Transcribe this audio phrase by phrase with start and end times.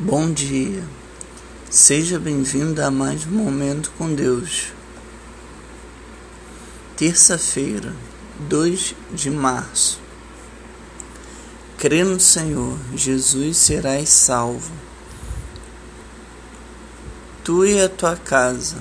[0.00, 0.84] Bom dia,
[1.68, 4.72] seja bem-vindo a mais um Momento com Deus.
[6.96, 7.92] Terça-feira,
[8.48, 9.98] 2 de março.
[11.76, 14.70] Crê no Senhor, Jesus serás salvo.
[17.42, 18.76] Tu e a tua casa.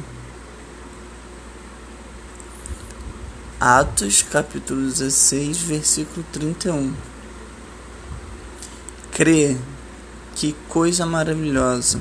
[3.59, 6.93] Atos capítulo 16, versículo 31.
[9.11, 9.57] Crê
[10.37, 11.99] que coisa maravilhosa!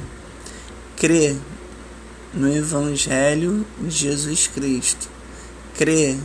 [0.95, 1.35] Crê
[2.35, 5.09] no Evangelho de Jesus Cristo.
[5.75, 6.19] Crê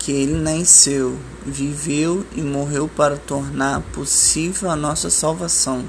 [0.00, 1.16] que ele nasceu,
[1.46, 5.84] viveu e morreu para tornar possível a nossa salvação.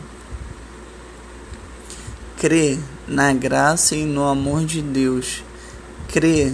[2.38, 2.78] Crê
[3.08, 5.44] na graça e no amor de Deus.
[6.10, 6.54] Crê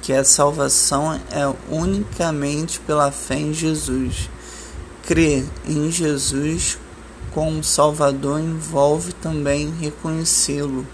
[0.00, 4.30] que a salvação é unicamente pela fé em Jesus.
[5.04, 6.78] Crê em Jesus
[7.32, 10.86] como Salvador envolve também reconhecê-lo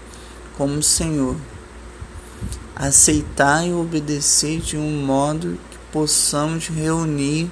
[0.57, 1.35] como Senhor.
[2.75, 7.51] Aceitar e obedecer de um modo que possamos reunir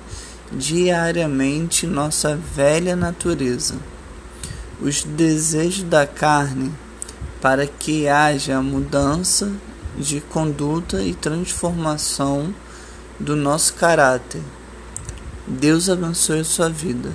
[0.52, 3.76] diariamente nossa velha natureza,
[4.80, 6.72] os desejos da carne,
[7.42, 9.52] para que haja mudança
[9.98, 12.54] de conduta e transformação
[13.20, 14.42] do nosso caráter.
[15.48, 17.12] Deus abençoe sua vida.